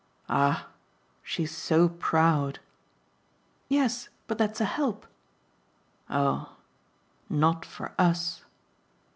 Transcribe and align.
"Ah 0.29 0.65
she's 1.21 1.51
so 1.55 1.87
proud!" 1.87 2.57
"Yes, 3.69 4.09
but 4.25 4.39
that's 4.39 4.59
a 4.59 4.65
help." 4.65 5.05
"Oh 6.09 6.55
not 7.29 7.67
for 7.67 7.93
US!" 7.99 8.43